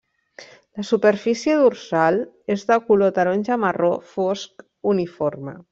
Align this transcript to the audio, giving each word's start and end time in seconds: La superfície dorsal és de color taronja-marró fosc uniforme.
La 0.79 0.85
superfície 0.91 1.57
dorsal 1.59 2.19
és 2.55 2.67
de 2.71 2.81
color 2.89 3.15
taronja-marró 3.19 3.95
fosc 4.15 4.71
uniforme. 4.97 5.61